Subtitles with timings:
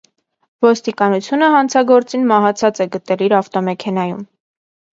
[0.65, 4.29] Ոստիկանությունը հանցագործին մահացած է գտել իր ավտոմեքենայում։